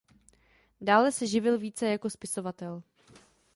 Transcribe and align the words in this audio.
Dále 0.81 1.11
se 1.11 1.27
živil 1.27 1.57
více 1.59 1.85
jako 1.89 2.09
spisovatel. 2.09 2.83